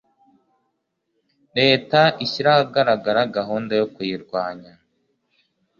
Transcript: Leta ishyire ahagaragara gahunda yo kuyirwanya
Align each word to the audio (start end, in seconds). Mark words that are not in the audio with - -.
Leta 1.57 2.01
ishyire 2.25 2.47
ahagaragara 2.53 3.21
gahunda 3.37 3.71
yo 3.79 3.85
kuyirwanya 3.93 4.71